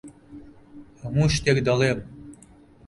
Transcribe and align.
هەموو 1.01 1.31
شتێک 1.35 1.57
دەڵێم. 1.67 1.99